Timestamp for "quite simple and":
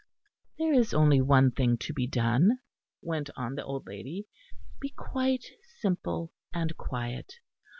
4.89-6.75